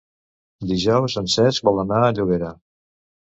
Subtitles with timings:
[0.71, 2.51] Dijous en Cesc vol anar a Llobera.